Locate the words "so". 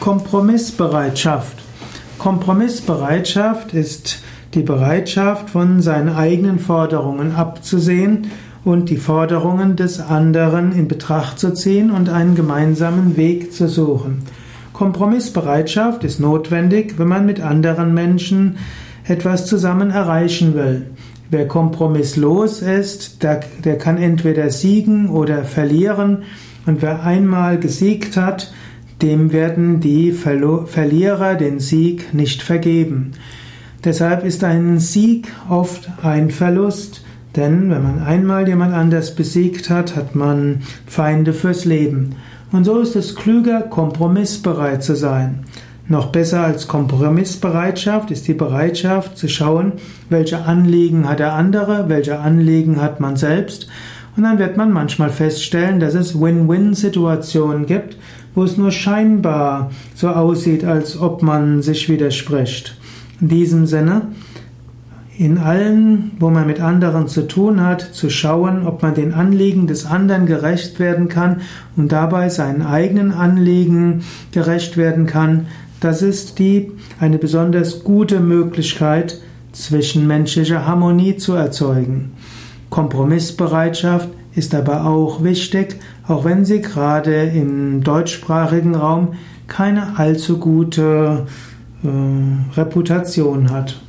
42.64-42.80, 59.94-60.08